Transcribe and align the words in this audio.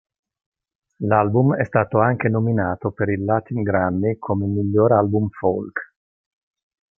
L'album 1.01 1.53
è 1.55 1.63
stato 1.63 1.99
anche 1.99 2.27
nominato 2.27 2.89
per 2.89 3.09
il 3.09 3.23
Latin 3.23 3.61
Grammy 3.61 4.17
come 4.17 4.47
miglior 4.47 4.93
album 4.93 5.27
folk. 5.29 5.79